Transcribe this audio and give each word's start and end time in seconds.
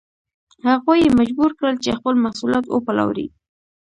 هغوی 0.69 0.99
یې 1.05 1.11
مجبور 1.19 1.51
کړل 1.59 1.75
چې 1.83 1.97
خپل 1.99 2.15
محصولات 2.25 2.65
وپلوري. 2.69 3.27